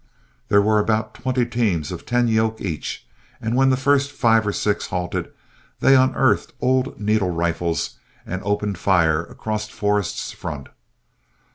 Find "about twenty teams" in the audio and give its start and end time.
0.79-1.91